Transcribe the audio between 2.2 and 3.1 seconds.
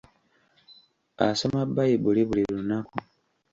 buli lunaku.